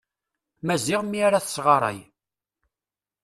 Maziɣ 0.65 1.01
mi 1.03 1.19
ara 1.27 1.45
tesɣaray. 1.45 1.99